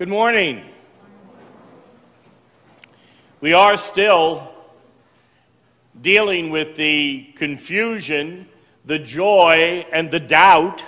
Good 0.00 0.08
morning. 0.08 0.64
We 3.42 3.52
are 3.52 3.76
still 3.76 4.50
dealing 6.00 6.48
with 6.48 6.74
the 6.76 7.24
confusion, 7.36 8.48
the 8.86 8.98
joy, 8.98 9.84
and 9.92 10.10
the 10.10 10.18
doubt, 10.18 10.82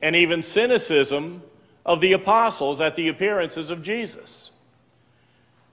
and 0.00 0.16
even 0.16 0.40
cynicism 0.40 1.42
of 1.84 2.00
the 2.00 2.14
apostles 2.14 2.80
at 2.80 2.96
the 2.96 3.08
appearances 3.08 3.70
of 3.70 3.82
Jesus. 3.82 4.52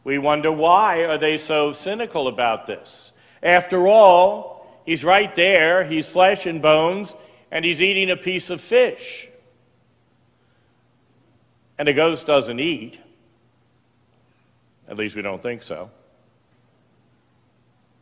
We 0.03 0.17
wonder 0.17 0.51
why 0.51 1.05
are 1.05 1.17
they 1.17 1.37
so 1.37 1.71
cynical 1.71 2.27
about 2.27 2.67
this? 2.67 3.13
After 3.41 3.87
all, 3.87 4.81
he's 4.85 5.05
right 5.05 5.33
there, 5.37 5.85
he's 5.85 6.09
flesh 6.09 6.45
and 6.47 6.61
bones, 6.61 7.15
and 7.49 7.63
he's 7.63 7.81
eating 7.81 8.11
a 8.11 8.17
piece 8.17 8.49
of 8.49 8.59
fish. 8.59 9.29
And 11.77 11.87
a 11.87 11.93
ghost 11.93 12.25
doesn't 12.27 12.59
eat. 12.59 12.99
At 14.87 14.97
least 14.97 15.15
we 15.15 15.21
don't 15.21 15.41
think 15.41 15.63
so. 15.63 15.89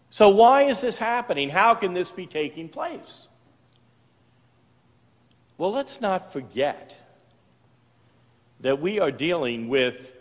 So, 0.10 0.28
why 0.30 0.64
is 0.64 0.82
this 0.82 0.98
happening? 0.98 1.50
How 1.50 1.74
can 1.74 1.94
this 1.94 2.12
be 2.12 2.26
taking 2.26 2.68
place? 2.68 3.28
Well, 5.58 5.72
let's 5.72 6.02
not 6.02 6.34
forget 6.34 6.98
that 8.60 8.82
we 8.82 9.00
are 9.00 9.12
dealing 9.12 9.70
with 9.70 10.14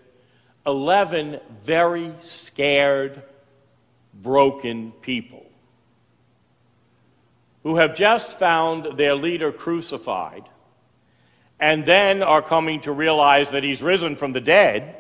11 0.67 1.41
very 1.61 2.13
scared, 2.21 3.23
broken 4.15 4.93
people 5.03 5.47
who 7.63 7.77
have 7.77 7.95
just 7.95 8.39
found 8.39 8.97
their 8.99 9.15
leader 9.15 9.53
crucified 9.53 10.45
and 11.61 11.85
then 11.85 12.23
are 12.23 12.43
coming 12.43 12.81
to 12.81 12.93
realize 12.93 13.51
that 13.51 13.63
he's 13.63 13.83
risen 13.83 14.17
from 14.17 14.33
the 14.33 14.41
dead 14.41 14.97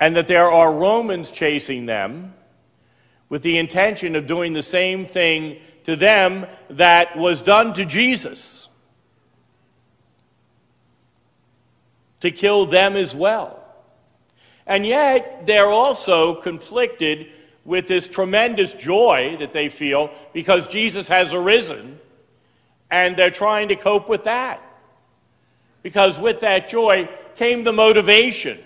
and 0.00 0.16
that 0.16 0.28
there 0.28 0.50
are 0.50 0.72
Romans 0.72 1.30
chasing 1.30 1.86
them 1.86 2.34
with 3.28 3.42
the 3.42 3.58
intention 3.58 4.16
of 4.16 4.26
doing 4.26 4.52
the 4.52 4.62
same 4.62 5.06
thing 5.06 5.58
to 5.84 5.96
them 5.96 6.46
that 6.70 7.16
was 7.16 7.42
done 7.42 7.72
to 7.74 7.84
Jesus 7.84 8.68
to 12.20 12.30
kill 12.30 12.66
them 12.66 12.96
as 12.96 13.14
well. 13.14 13.60
And 14.66 14.86
yet, 14.86 15.46
they're 15.46 15.70
also 15.70 16.36
conflicted 16.36 17.28
with 17.64 17.86
this 17.86 18.08
tremendous 18.08 18.74
joy 18.74 19.36
that 19.38 19.52
they 19.52 19.68
feel 19.68 20.10
because 20.32 20.68
Jesus 20.68 21.08
has 21.08 21.34
arisen, 21.34 21.98
and 22.94 23.16
they're 23.16 23.28
trying 23.28 23.66
to 23.66 23.74
cope 23.74 24.08
with 24.08 24.22
that. 24.22 24.62
Because 25.82 26.16
with 26.16 26.40
that 26.40 26.68
joy 26.68 27.08
came 27.34 27.64
the 27.64 27.72
motivation 27.72 28.60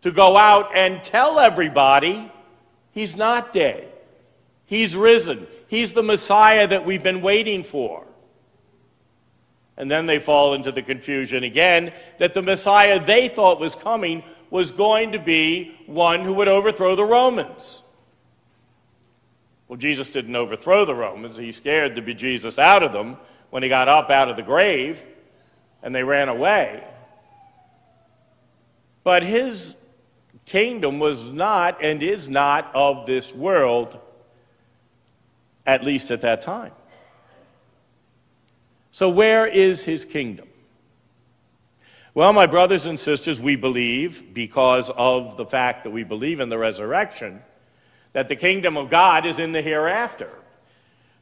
to 0.00 0.10
go 0.10 0.36
out 0.36 0.74
and 0.74 1.04
tell 1.04 1.38
everybody 1.38 2.32
he's 2.90 3.14
not 3.14 3.52
dead, 3.52 3.88
he's 4.66 4.96
risen, 4.96 5.46
he's 5.68 5.92
the 5.92 6.02
Messiah 6.02 6.66
that 6.66 6.84
we've 6.84 7.04
been 7.04 7.22
waiting 7.22 7.62
for. 7.62 8.04
And 9.76 9.88
then 9.88 10.06
they 10.06 10.18
fall 10.18 10.54
into 10.54 10.72
the 10.72 10.82
confusion 10.82 11.44
again 11.44 11.92
that 12.18 12.34
the 12.34 12.42
Messiah 12.42 12.98
they 12.98 13.28
thought 13.28 13.60
was 13.60 13.76
coming 13.76 14.24
was 14.50 14.72
going 14.72 15.12
to 15.12 15.20
be 15.20 15.78
one 15.86 16.22
who 16.22 16.34
would 16.34 16.48
overthrow 16.48 16.96
the 16.96 17.04
Romans. 17.04 17.84
Well, 19.72 19.78
Jesus 19.78 20.10
didn't 20.10 20.36
overthrow 20.36 20.84
the 20.84 20.94
Romans. 20.94 21.38
He 21.38 21.50
scared 21.50 21.94
the 21.94 22.02
bejesus 22.02 22.58
out 22.58 22.82
of 22.82 22.92
them 22.92 23.16
when 23.48 23.62
he 23.62 23.70
got 23.70 23.88
up 23.88 24.10
out 24.10 24.28
of 24.28 24.36
the 24.36 24.42
grave 24.42 25.00
and 25.82 25.94
they 25.94 26.02
ran 26.02 26.28
away. 26.28 26.84
But 29.02 29.22
his 29.22 29.74
kingdom 30.44 30.98
was 30.98 31.32
not 31.32 31.82
and 31.82 32.02
is 32.02 32.28
not 32.28 32.70
of 32.74 33.06
this 33.06 33.34
world, 33.34 33.98
at 35.64 35.84
least 35.84 36.10
at 36.10 36.20
that 36.20 36.42
time. 36.42 36.72
So, 38.90 39.08
where 39.08 39.46
is 39.46 39.84
his 39.84 40.04
kingdom? 40.04 40.48
Well, 42.12 42.34
my 42.34 42.44
brothers 42.44 42.84
and 42.84 43.00
sisters, 43.00 43.40
we 43.40 43.56
believe, 43.56 44.34
because 44.34 44.90
of 44.90 45.38
the 45.38 45.46
fact 45.46 45.84
that 45.84 45.92
we 45.92 46.04
believe 46.04 46.40
in 46.40 46.50
the 46.50 46.58
resurrection, 46.58 47.40
that 48.12 48.28
the 48.28 48.36
kingdom 48.36 48.76
of 48.76 48.90
God 48.90 49.26
is 49.26 49.38
in 49.38 49.52
the 49.52 49.62
hereafter. 49.62 50.30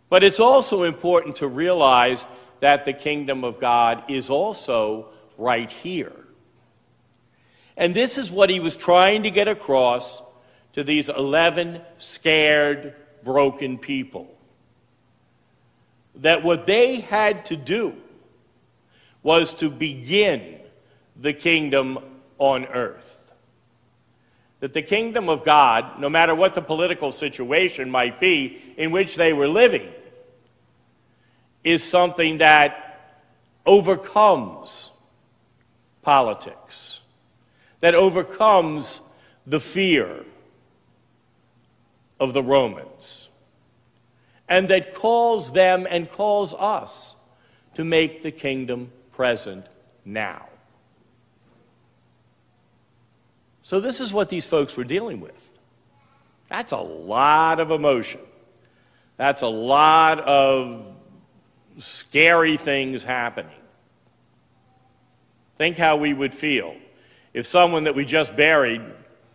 But 0.09 0.25
it's 0.25 0.41
also 0.41 0.83
important 0.83 1.37
to 1.37 1.47
realize 1.47 2.27
that 2.61 2.85
the 2.85 2.93
kingdom 2.93 3.45
of 3.45 3.61
God 3.61 4.05
is 4.09 4.29
also 4.29 5.09
right 5.39 5.71
here. 5.71 6.13
And 7.77 7.95
this 7.95 8.19
is 8.19 8.31
what 8.31 8.51
he 8.51 8.61
was 8.61 8.77
trying 8.77 9.23
to 9.23 9.31
get 9.31 9.49
across 9.49 10.21
to 10.73 10.85
these 10.85 11.09
11 11.09 11.81
scared, 11.97 12.95
broken 13.23 13.79
people 13.79 14.37
that 16.17 16.43
what 16.43 16.67
they 16.67 17.01
had 17.01 17.47
to 17.47 17.57
do 17.57 17.95
was 19.23 19.53
to 19.55 19.71
begin 19.71 20.59
the 21.17 21.33
kingdom 21.33 21.99
on 22.39 22.67
earth. 22.67 23.20
That 24.61 24.75
the 24.75 24.83
kingdom 24.83 25.29
of 25.29 25.45
God, 25.45 25.99
no 25.99 26.09
matter 26.09 26.35
what 26.35 26.55
the 26.55 26.63
political 26.63 27.13
situation 27.13 27.91
might 27.91 28.21
be 28.21 28.61
in 28.77 28.91
which 28.91 29.17
they 29.17 29.33
were 29.33 29.49
living, 29.49 29.91
is 31.65 31.83
something 31.83 32.39
that 32.39 33.17
overcomes 33.67 34.91
politics, 36.03 37.01
that 37.81 37.95
overcomes 37.95 39.03
the 39.47 39.61
fear 39.61 40.25
of 42.19 42.35
the 42.35 42.43
Romans 42.43 43.31
and 44.49 44.69
that 44.69 44.95
calls 44.95 45.53
them 45.53 45.87
and 45.89 46.11
calls 46.11 46.53
us 46.55 47.17
to 47.75 47.85
make 47.85 48.23
the 48.23 48.33
kingdom 48.33 48.91
present 49.13 49.65
now. 50.05 50.47
So, 53.63 53.81
this 53.81 54.01
is 54.01 54.13
what 54.13 54.29
these 54.29 54.47
folks 54.47 54.77
were 54.77 54.85
dealing 54.85 55.21
with. 55.21 55.51
That's 56.49 56.73
a 56.73 56.79
lot 56.79 57.61
of 57.61 57.71
emotion. 57.71 58.21
That's 59.17 59.43
a 59.43 59.49
lot 59.49 60.21
of 60.21 60.95
scary 61.79 62.57
things 62.57 63.05
happening. 63.05 63.53
Think 65.59 65.77
how 65.77 65.97
we 65.97 66.15
would 66.15 66.35
feel 66.35 66.75
if 67.35 67.47
someone 67.47 67.85
that 67.85 67.95
we 67.95 68.05
just 68.05 68.35
buried 68.35 68.83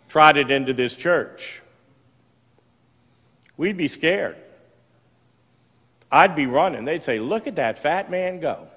trotted 0.10 0.52
into 0.52 0.74
this 0.74 0.96
church. 0.96 1.62
We'd 3.58 3.78
be 3.78 3.88
scared. 3.88 4.36
I'd 6.12 6.36
be 6.36 6.46
running. 6.46 6.86
They'd 6.86 7.04
say, 7.04 7.20
Look 7.20 7.48
at 7.48 7.56
that 7.58 7.78
fat 7.78 8.10
man 8.10 8.40
go. 8.40 8.68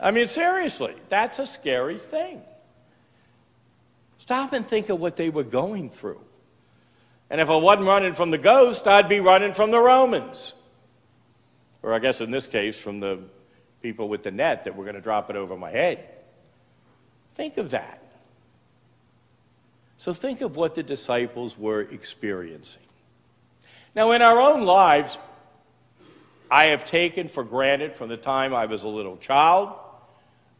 I 0.00 0.10
mean, 0.10 0.26
seriously, 0.26 0.94
that's 1.08 1.38
a 1.38 1.46
scary 1.46 1.98
thing. 1.98 2.42
Stop 4.28 4.52
and 4.52 4.68
think 4.68 4.90
of 4.90 5.00
what 5.00 5.16
they 5.16 5.30
were 5.30 5.42
going 5.42 5.88
through. 5.88 6.20
And 7.30 7.40
if 7.40 7.48
I 7.48 7.56
wasn't 7.56 7.86
running 7.86 8.12
from 8.12 8.30
the 8.30 8.36
ghost, 8.36 8.86
I'd 8.86 9.08
be 9.08 9.20
running 9.20 9.54
from 9.54 9.70
the 9.70 9.80
Romans. 9.80 10.52
Or 11.82 11.94
I 11.94 11.98
guess 11.98 12.20
in 12.20 12.30
this 12.30 12.46
case, 12.46 12.78
from 12.78 13.00
the 13.00 13.20
people 13.80 14.06
with 14.06 14.24
the 14.24 14.30
net 14.30 14.64
that 14.64 14.76
were 14.76 14.84
going 14.84 14.96
to 14.96 15.00
drop 15.00 15.30
it 15.30 15.36
over 15.36 15.56
my 15.56 15.70
head. 15.70 16.10
Think 17.36 17.56
of 17.56 17.70
that. 17.70 18.02
So 19.96 20.12
think 20.12 20.42
of 20.42 20.56
what 20.56 20.74
the 20.74 20.82
disciples 20.82 21.56
were 21.56 21.80
experiencing. 21.80 22.82
Now, 23.94 24.12
in 24.12 24.20
our 24.20 24.38
own 24.38 24.60
lives, 24.60 25.16
I 26.50 26.66
have 26.66 26.86
taken 26.86 27.28
for 27.28 27.44
granted 27.44 27.96
from 27.96 28.10
the 28.10 28.18
time 28.18 28.54
I 28.54 28.66
was 28.66 28.84
a 28.84 28.88
little 28.88 29.16
child 29.16 29.72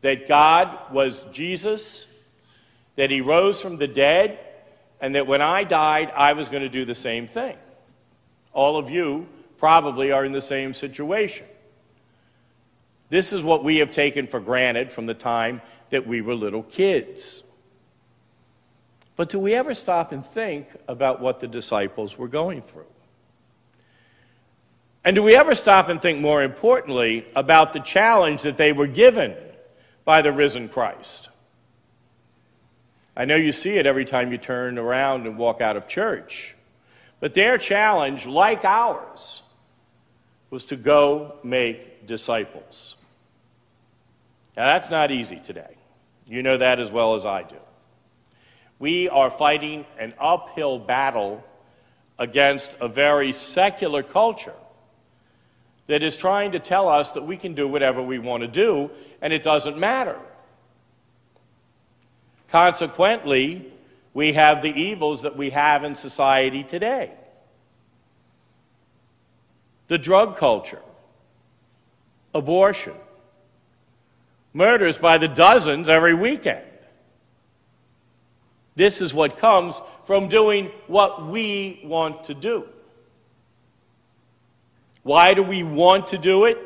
that 0.01 0.27
God 0.27 0.91
was 0.91 1.25
Jesus, 1.27 2.07
that 2.99 3.13
He 3.13 3.21
rose 3.21 3.61
from 3.63 3.77
the 3.77 3.87
dead, 3.87 4.41
and 5.01 5.15
that 5.15 5.29
when 5.29 5.41
I 5.41 5.63
died, 5.63 6.11
I 6.17 6.33
was 6.33 6.49
going 6.49 6.65
to 6.65 6.69
do 6.69 6.85
the 6.85 6.97
same 6.97 7.29
thing. 7.29 7.57
All 8.53 8.77
of 8.77 8.91
you 8.91 9.29
probably 9.57 10.11
are 10.11 10.25
in 10.25 10.33
the 10.33 10.41
same 10.41 10.75
situation. 10.75 11.47
This 13.09 13.33
is 13.33 13.41
what 13.41 13.63
we 13.63 13.77
have 13.79 13.93
taken 13.93 14.27
for 14.27 14.41
granted 14.41 14.91
from 14.91 15.07
the 15.07 15.15
time 15.15 15.63
that 15.91 16.09
we 16.09 16.21
were 16.21 16.35
little 16.35 16.65
kids. 16.65 17.45
But 19.15 19.29
do 19.29 19.39
we 19.39 19.55
ever 19.55 19.75
stop 19.75 20.11
and 20.11 20.27
think 20.27 20.67
about 20.89 21.21
what 21.21 21.39
the 21.39 21.47
disciples 21.47 22.19
were 22.19 22.27
going 22.27 22.63
through? 22.63 22.87
And 25.05 25.15
do 25.15 25.23
we 25.23 25.37
ever 25.37 25.55
stop 25.55 25.89
and 25.89 26.03
think 26.03 26.19
more 26.19 26.43
importantly 26.43 27.27
about 27.37 27.75
the 27.75 27.81
challenge 27.81 28.43
that 28.43 28.57
they 28.57 28.73
were 28.73 28.89
given 28.89 29.37
by 30.05 30.21
the 30.21 30.33
risen 30.33 30.69
Christ? 30.69 31.29
I 33.19 33.25
know 33.25 33.35
you 33.35 33.51
see 33.51 33.71
it 33.71 33.85
every 33.85 34.05
time 34.05 34.31
you 34.31 34.39
turn 34.39 34.79
around 34.79 35.27
and 35.27 35.37
walk 35.37 35.61
out 35.61 35.77
of 35.77 35.89
church. 35.89 36.55
But 37.19 37.35
their 37.35 37.59
challenge, 37.59 38.27
like 38.27 38.65
ours, 38.65 39.43
was 40.51 40.67
to 40.67 40.77
go 40.77 41.35
make 41.43 42.07
disciples. 42.07 42.97
Now, 44.57 44.67
that's 44.67 44.89
not 44.89 45.11
easy 45.11 45.41
today. 45.41 45.75
You 46.29 46.45
know 46.45 46.59
that 46.59 46.79
as 46.79 46.93
well 46.93 47.17
as 47.17 47.27
I 47.27 47.43
do. 47.43 47.57
We 48.79 49.09
are 49.09 49.33
fighting 49.33 49.85
an 49.99 50.15
uphill 50.21 50.79
battle 50.79 51.43
against 52.21 52.77
a 52.81 52.87
very 52.87 53.33
secular 53.33 54.05
culture 54.05 54.55
that 55.89 56.05
is 56.05 56.17
trying 56.17 56.53
to 56.53 56.61
tell 56.61 56.89
us 56.89 57.13
that 57.13 57.23
we 57.23 57.37
can 57.37 57.55
do 57.55 57.67
whatever 57.67 58.01
we 58.01 58.21
want 58.21 58.43
to 58.43 58.49
do 58.49 58.93
and 59.21 59.33
it 59.33 59.43
doesn't 59.43 59.77
matter. 59.77 60.19
Consequently, 62.51 63.71
we 64.15 64.33
have 64.33 64.63
the 64.63 64.73
evils 64.73 65.23
that 65.23 65.37
we 65.37 65.51
have 65.51 65.85
in 65.85 65.95
society 65.95 66.65
today 66.65 67.13
the 69.89 69.99
drug 69.99 70.37
culture, 70.37 70.83
abortion, 72.35 72.93
murders 74.53 74.99
by 74.99 75.17
the 75.17 75.29
dozens 75.29 75.89
every 75.89 76.13
weekend. 76.13 76.65
This 78.77 79.01
is 79.01 79.13
what 79.13 79.39
comes 79.39 79.81
from 80.05 80.29
doing 80.29 80.71
what 80.87 81.27
we 81.27 81.81
want 81.85 82.25
to 82.25 82.35
do. 82.35 82.69
Why 85.03 85.33
do 85.33 85.43
we 85.43 85.63
want 85.63 86.09
to 86.09 86.19
do 86.19 86.45
it? 86.45 86.59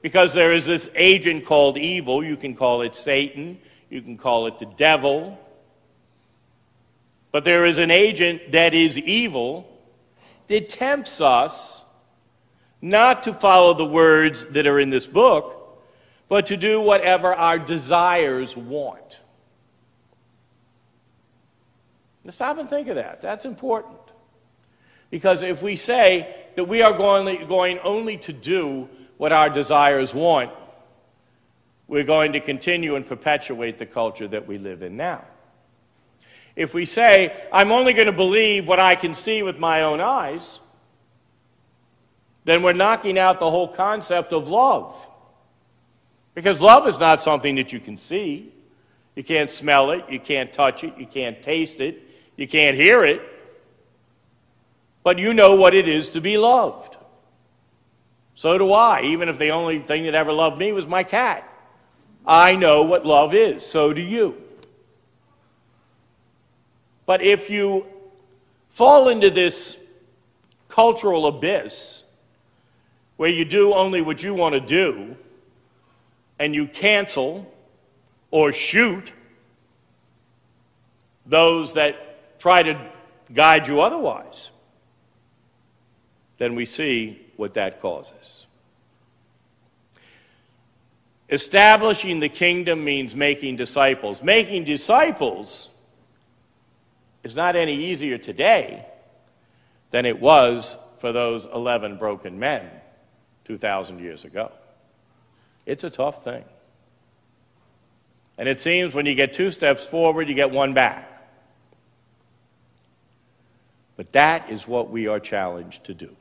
Because 0.00 0.32
there 0.32 0.52
is 0.52 0.64
this 0.64 0.88
agent 0.94 1.44
called 1.44 1.76
evil. 1.76 2.24
You 2.24 2.36
can 2.36 2.56
call 2.56 2.80
it 2.80 2.96
Satan, 2.96 3.60
you 3.90 4.00
can 4.00 4.16
call 4.16 4.46
it 4.46 4.58
the 4.58 4.66
devil. 4.66 5.38
But 7.32 7.44
there 7.44 7.64
is 7.64 7.78
an 7.78 7.90
agent 7.90 8.52
that 8.52 8.72
is 8.72 8.96
evil 8.98 9.66
that 10.46 10.68
tempts 10.68 11.20
us 11.20 11.82
not 12.80 13.24
to 13.24 13.34
follow 13.34 13.74
the 13.74 13.84
words 13.84 14.44
that 14.46 14.66
are 14.66 14.80
in 14.80 14.90
this 14.90 15.06
book, 15.06 15.56
but 16.28 16.46
to 16.46 16.56
do 16.56 16.80
whatever 16.80 17.34
our 17.34 17.58
desires 17.58 18.56
want. 18.56 19.20
Now 22.24 22.30
stop 22.30 22.58
and 22.58 22.68
think 22.68 22.88
of 22.88 22.96
that. 22.96 23.20
That's 23.20 23.44
important. 23.44 23.98
Because 25.10 25.42
if 25.42 25.62
we 25.62 25.76
say 25.76 26.34
that 26.54 26.64
we 26.64 26.82
are 26.82 26.92
going, 26.92 27.46
going 27.48 27.78
only 27.80 28.16
to 28.18 28.32
do 28.32 28.88
what 29.16 29.32
our 29.32 29.50
desires 29.50 30.14
want, 30.14 30.50
we're 31.90 32.04
going 32.04 32.34
to 32.34 32.40
continue 32.40 32.94
and 32.94 33.04
perpetuate 33.04 33.80
the 33.80 33.84
culture 33.84 34.28
that 34.28 34.46
we 34.46 34.58
live 34.58 34.80
in 34.82 34.96
now. 34.96 35.24
If 36.54 36.72
we 36.72 36.84
say, 36.84 37.34
I'm 37.52 37.72
only 37.72 37.94
going 37.94 38.06
to 38.06 38.12
believe 38.12 38.68
what 38.68 38.78
I 38.78 38.94
can 38.94 39.12
see 39.12 39.42
with 39.42 39.58
my 39.58 39.82
own 39.82 40.00
eyes, 40.00 40.60
then 42.44 42.62
we're 42.62 42.74
knocking 42.74 43.18
out 43.18 43.40
the 43.40 43.50
whole 43.50 43.66
concept 43.66 44.32
of 44.32 44.48
love. 44.48 44.94
Because 46.32 46.60
love 46.60 46.86
is 46.86 47.00
not 47.00 47.20
something 47.20 47.56
that 47.56 47.72
you 47.72 47.80
can 47.80 47.96
see. 47.96 48.54
You 49.16 49.24
can't 49.24 49.50
smell 49.50 49.90
it, 49.90 50.04
you 50.08 50.20
can't 50.20 50.52
touch 50.52 50.84
it, 50.84 50.96
you 50.96 51.06
can't 51.06 51.42
taste 51.42 51.80
it, 51.80 52.00
you 52.36 52.46
can't 52.46 52.76
hear 52.76 53.04
it. 53.04 53.20
But 55.02 55.18
you 55.18 55.34
know 55.34 55.56
what 55.56 55.74
it 55.74 55.88
is 55.88 56.10
to 56.10 56.20
be 56.20 56.38
loved. 56.38 56.98
So 58.36 58.58
do 58.58 58.72
I, 58.72 59.02
even 59.02 59.28
if 59.28 59.38
the 59.38 59.48
only 59.48 59.80
thing 59.80 60.04
that 60.04 60.14
ever 60.14 60.32
loved 60.32 60.56
me 60.56 60.70
was 60.70 60.86
my 60.86 61.02
cat. 61.02 61.48
I 62.26 62.54
know 62.56 62.82
what 62.82 63.06
love 63.06 63.34
is. 63.34 63.64
So 63.64 63.92
do 63.92 64.00
you. 64.00 64.36
But 67.06 67.22
if 67.22 67.50
you 67.50 67.86
fall 68.68 69.08
into 69.08 69.30
this 69.30 69.78
cultural 70.68 71.26
abyss 71.26 72.04
where 73.16 73.30
you 73.30 73.44
do 73.44 73.74
only 73.74 74.00
what 74.00 74.22
you 74.22 74.32
want 74.32 74.54
to 74.54 74.60
do 74.60 75.16
and 76.38 76.54
you 76.54 76.66
cancel 76.66 77.52
or 78.30 78.52
shoot 78.52 79.12
those 81.26 81.74
that 81.74 82.38
try 82.38 82.62
to 82.62 82.80
guide 83.32 83.68
you 83.68 83.80
otherwise, 83.80 84.50
then 86.38 86.54
we 86.54 86.64
see 86.64 87.20
what 87.36 87.54
that 87.54 87.80
causes. 87.80 88.46
Establishing 91.30 92.18
the 92.18 92.28
kingdom 92.28 92.84
means 92.84 93.14
making 93.14 93.54
disciples. 93.54 94.20
Making 94.20 94.64
disciples 94.64 95.68
is 97.22 97.36
not 97.36 97.54
any 97.54 97.76
easier 97.76 98.18
today 98.18 98.84
than 99.92 100.06
it 100.06 100.20
was 100.20 100.76
for 100.98 101.12
those 101.12 101.46
11 101.46 101.98
broken 101.98 102.40
men 102.40 102.68
2,000 103.44 104.00
years 104.00 104.24
ago. 104.24 104.50
It's 105.66 105.84
a 105.84 105.90
tough 105.90 106.24
thing. 106.24 106.44
And 108.36 108.48
it 108.48 108.58
seems 108.58 108.92
when 108.92 109.06
you 109.06 109.14
get 109.14 109.32
two 109.32 109.52
steps 109.52 109.86
forward, 109.86 110.28
you 110.28 110.34
get 110.34 110.50
one 110.50 110.74
back. 110.74 111.06
But 113.96 114.12
that 114.12 114.50
is 114.50 114.66
what 114.66 114.90
we 114.90 115.06
are 115.06 115.20
challenged 115.20 115.84
to 115.84 115.94
do. 115.94 116.16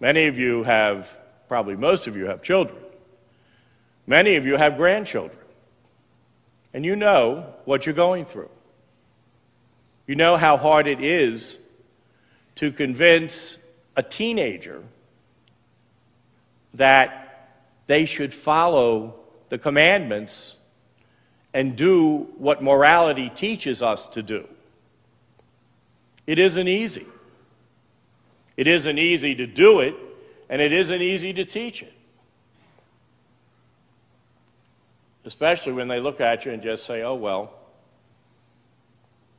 Many 0.00 0.28
of 0.28 0.38
you 0.38 0.62
have, 0.62 1.14
probably 1.48 1.76
most 1.76 2.06
of 2.06 2.16
you 2.16 2.26
have 2.26 2.40
children. 2.40 2.78
Many 4.08 4.36
of 4.36 4.46
you 4.46 4.56
have 4.56 4.78
grandchildren. 4.78 5.38
And 6.72 6.82
you 6.82 6.96
know 6.96 7.52
what 7.66 7.84
you're 7.84 7.94
going 7.94 8.24
through. 8.24 8.48
You 10.06 10.14
know 10.14 10.38
how 10.38 10.56
hard 10.56 10.86
it 10.86 11.02
is 11.02 11.58
to 12.54 12.72
convince 12.72 13.58
a 13.96 14.02
teenager 14.02 14.82
that 16.72 17.50
they 17.86 18.06
should 18.06 18.32
follow 18.32 19.14
the 19.50 19.58
commandments 19.58 20.56
and 21.52 21.76
do 21.76 22.28
what 22.38 22.62
morality 22.62 23.28
teaches 23.28 23.82
us 23.82 24.06
to 24.08 24.22
do. 24.22 24.48
It 26.26 26.38
isn't 26.38 26.68
easy. 26.68 27.06
It 28.56 28.66
isn't 28.66 28.98
easy 28.98 29.34
to 29.34 29.46
do 29.46 29.80
it, 29.80 29.94
and 30.48 30.62
it 30.62 30.72
isn't 30.72 31.02
easy 31.02 31.34
to 31.34 31.44
teach 31.44 31.82
it. 31.82 31.92
Especially 35.28 35.74
when 35.74 35.88
they 35.88 36.00
look 36.00 36.22
at 36.22 36.46
you 36.46 36.52
and 36.52 36.62
just 36.62 36.86
say, 36.86 37.02
oh, 37.02 37.14
well, 37.14 37.52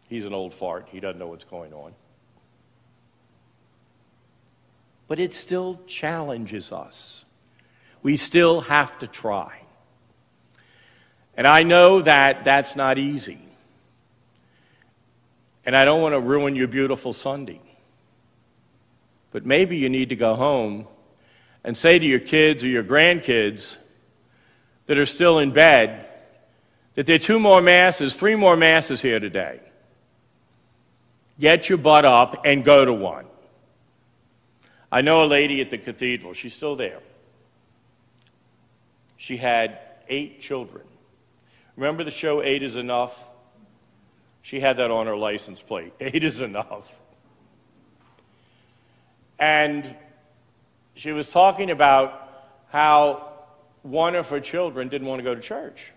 He's 0.08 0.24
an 0.28 0.36
old 0.36 0.54
fart. 0.54 0.88
He 0.92 1.00
doesn't 1.00 1.18
know 1.18 1.26
what's 1.26 1.46
going 1.46 1.74
on. 1.74 1.94
But 5.08 5.18
it 5.20 5.34
still 5.34 5.82
challenges 5.88 6.72
us. 6.72 7.26
We 8.04 8.18
still 8.18 8.62
have 8.62 9.00
to 9.00 9.08
try. 9.08 9.62
And 11.36 11.48
I 11.48 11.64
know 11.64 12.04
that 12.04 12.44
that's 12.44 12.76
not 12.76 13.00
easy. 13.00 13.40
And 15.66 15.76
I 15.76 15.86
don't 15.86 16.04
want 16.04 16.14
to 16.14 16.20
ruin 16.20 16.56
your 16.56 16.68
beautiful 16.68 17.14
Sunday. 17.14 17.62
But 19.32 19.44
maybe 19.44 19.78
you 19.78 19.90
need 19.90 20.10
to 20.10 20.16
go 20.16 20.36
home 20.36 20.88
and 21.64 21.76
say 21.76 21.98
to 21.98 22.06
your 22.06 22.20
kids 22.20 22.64
or 22.64 22.68
your 22.68 22.84
grandkids 22.84 23.80
that 24.90 24.98
are 24.98 25.06
still 25.06 25.38
in 25.38 25.52
bed 25.52 26.10
that 26.96 27.06
there 27.06 27.16
are 27.16 27.20
two 27.20 27.38
more 27.38 27.62
masses, 27.62 28.16
three 28.16 28.34
more 28.34 28.58
masses 28.58 29.04
here 29.04 29.20
today 29.20 29.62
get 31.40 31.70
your 31.70 31.78
butt 31.78 32.06
up 32.06 32.44
and 32.44 32.66
go 32.66 32.84
to 32.84 32.92
one. 32.92 33.28
I 34.92 35.02
know 35.02 35.24
a 35.24 35.28
lady 35.28 35.62
at 35.62 35.70
the 35.70 35.78
cathedral, 35.78 36.34
she's 36.34 36.56
still 36.56 36.76
there. 36.76 37.02
She 39.16 39.38
had 39.38 39.78
eight 40.08 40.40
children. 40.40 40.86
Remember 41.76 42.04
the 42.04 42.10
show 42.10 42.42
Eight 42.42 42.64
is 42.64 42.76
Enough? 42.76 43.16
She 44.42 44.60
had 44.60 44.78
that 44.78 44.90
on 44.90 45.06
her 45.06 45.16
license 45.16 45.62
plate. 45.62 45.94
Eight 46.00 46.24
is 46.24 46.42
enough. 46.42 46.92
And 49.38 49.96
she 50.96 51.12
was 51.12 51.30
talking 51.30 51.70
about 51.70 52.58
how 52.70 53.29
one 53.90 54.16
of 54.16 54.30
her 54.30 54.40
children 54.40 54.88
didn't 54.88 55.08
want 55.08 55.20
to 55.20 55.24
go 55.24 55.36
to 55.36 55.42
church. 55.42 55.92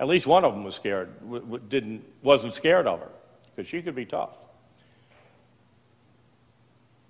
At 0.00 0.06
least 0.06 0.26
one 0.26 0.44
of 0.44 0.54
them 0.54 0.64
was 0.64 0.76
scared, 0.76 1.10
didn't, 1.68 2.04
wasn't 2.22 2.54
scared 2.54 2.86
of 2.86 3.00
her 3.00 3.10
because 3.54 3.68
she 3.68 3.82
could 3.82 3.94
be 3.94 4.06
tough. 4.06 4.36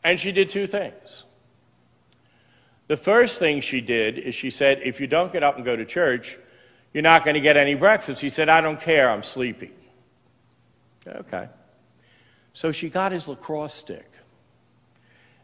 And 0.03 0.19
she 0.19 0.33
did 0.33 0.49
two 0.49 0.67
things. 0.67 1.25
The 2.87 2.97
first 2.97 3.39
thing 3.39 3.61
she 3.61 3.83
did 3.83 4.19
is 4.19 4.35
she 4.35 4.49
said, 4.49 4.81
If 4.83 5.01
you 5.01 5.07
don't 5.07 5.31
get 5.31 5.43
up 5.43 5.57
and 5.57 5.65
go 5.65 5.77
to 5.77 5.85
church, 5.85 6.39
you're 6.95 7.03
not 7.03 7.25
going 7.25 7.35
to 7.35 7.41
get 7.41 7.59
any 7.59 7.75
breakfast. 7.75 8.23
He 8.23 8.31
said, 8.31 8.49
I 8.49 8.63
don't 8.63 8.81
care, 8.81 9.11
I'm 9.11 9.23
sleeping. 9.23 9.73
Okay. 11.07 11.49
So 12.55 12.73
she 12.73 12.89
got 12.89 13.13
his 13.13 13.29
lacrosse 13.29 13.75
stick 13.75 14.11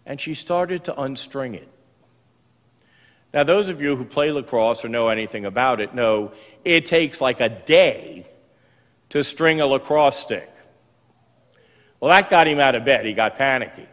and 0.07 0.21
she 0.21 0.35
started 0.35 0.85
to 0.85 0.93
unstring 0.95 1.55
it. 1.55 1.69
Now, 3.35 3.43
those 3.43 3.69
of 3.69 3.83
you 3.83 3.97
who 3.97 4.05
play 4.05 4.31
lacrosse 4.31 4.85
or 4.85 4.89
know 4.89 5.09
anything 5.09 5.45
about 5.45 5.81
it 5.81 5.93
know 5.93 6.33
it 6.65 6.87
takes 6.87 7.21
like 7.21 7.41
a 7.41 7.49
day 7.49 8.27
to 9.09 9.25
string 9.25 9.61
a 9.61 9.67
lacrosse 9.67 10.17
stick. 10.17 10.49
Well, 11.99 12.11
that 12.11 12.31
got 12.31 12.47
him 12.47 12.61
out 12.61 12.77
of 12.77 12.85
bed. 12.85 13.05
He 13.05 13.13
got 13.13 13.37
panicky. 13.37 13.89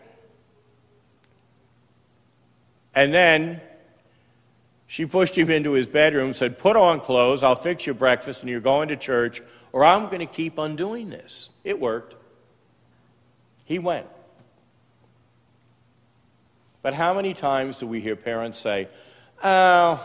And 2.93 3.11
then 3.11 3.61
She 4.91 5.05
pushed 5.05 5.37
him 5.37 5.49
into 5.49 5.71
his 5.71 5.87
bedroom, 5.87 6.33
said, 6.33 6.59
Put 6.59 6.75
on 6.75 6.99
clothes, 6.99 7.43
I'll 7.43 7.55
fix 7.55 7.85
your 7.85 7.95
breakfast, 7.95 8.41
and 8.41 8.49
you're 8.49 8.59
going 8.59 8.89
to 8.89 8.97
church, 8.97 9.41
or 9.71 9.85
I'm 9.85 10.07
going 10.07 10.19
to 10.19 10.25
keep 10.25 10.59
on 10.59 10.75
doing 10.75 11.09
this. 11.09 11.49
It 11.63 11.79
worked. 11.79 12.17
He 13.63 13.79
went. 13.79 14.07
But 16.81 16.93
how 16.93 17.13
many 17.13 17.33
times 17.33 17.77
do 17.77 17.87
we 17.87 18.01
hear 18.01 18.17
parents 18.17 18.57
say, 18.57 18.89
Oh, 19.43 20.01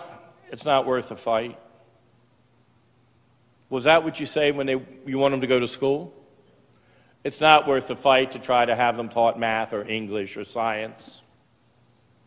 it's 0.51 0.65
not 0.65 0.87
worth 0.87 1.09
the 1.11 1.17
fight? 1.17 1.59
Was 3.69 3.85
that 3.85 4.05
what 4.05 4.21
you 4.21 4.27
say 4.27 4.53
when 4.53 4.67
they, 4.67 4.81
you 5.07 5.19
want 5.19 5.33
them 5.33 5.41
to 5.41 5.47
go 5.47 5.59
to 5.59 5.67
school? 5.67 6.15
It's 7.25 7.41
not 7.41 7.67
worth 7.67 7.89
the 7.89 7.97
fight 7.97 8.33
to 8.33 8.39
try 8.39 8.65
to 8.65 8.77
have 8.77 8.97
them 8.97 9.09
taught 9.09 9.39
math 9.39 9.73
or 9.73 9.83
English 9.83 10.37
or 10.37 10.45
science. 10.45 11.23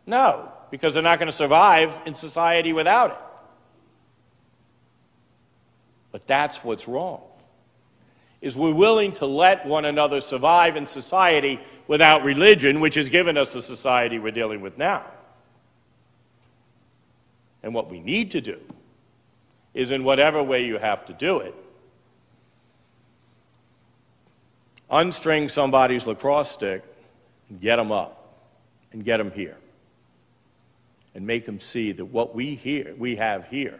No, 0.05 0.51
because 0.71 0.93
they're 0.93 1.03
not 1.03 1.19
going 1.19 1.27
to 1.27 1.31
survive 1.31 1.93
in 2.05 2.13
society 2.13 2.73
without 2.73 3.11
it. 3.11 3.17
But 6.11 6.27
that's 6.27 6.63
what's 6.63 6.87
wrong. 6.87 7.21
Is 8.41 8.55
we're 8.55 8.73
willing 8.73 9.13
to 9.13 9.25
let 9.25 9.65
one 9.65 9.85
another 9.85 10.21
survive 10.21 10.75
in 10.75 10.85
society 10.85 11.59
without 11.87 12.23
religion, 12.23 12.79
which 12.79 12.95
has 12.95 13.09
given 13.09 13.37
us 13.37 13.53
the 13.53 13.61
society 13.61 14.19
we're 14.19 14.31
dealing 14.31 14.61
with 14.61 14.77
now. 14.77 15.05
And 17.61 17.73
what 17.73 17.89
we 17.89 17.99
need 17.99 18.31
to 18.31 18.41
do 18.41 18.59
is, 19.73 19.91
in 19.91 20.03
whatever 20.03 20.41
way 20.41 20.65
you 20.65 20.77
have 20.77 21.05
to 21.05 21.13
do 21.13 21.39
it, 21.39 21.55
unstring 24.89 25.49
somebody's 25.51 26.07
lacrosse 26.07 26.51
stick 26.51 26.83
and 27.49 27.61
get 27.61 27.75
them 27.75 27.91
up 27.91 28.33
and 28.91 29.03
get 29.03 29.17
them 29.17 29.31
here 29.31 29.57
and 31.13 31.27
make 31.27 31.45
them 31.45 31.59
see 31.59 31.91
that 31.91 32.05
what 32.05 32.33
we 32.33 32.85
we 32.97 33.15
have 33.17 33.47
here 33.47 33.79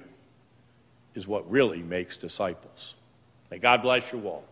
is 1.15 1.27
what 1.27 1.49
really 1.49 1.81
makes 1.81 2.17
disciples. 2.17 2.95
May 3.49 3.57
god 3.57 3.81
bless 3.81 4.13
you 4.13 4.27
all 4.27 4.43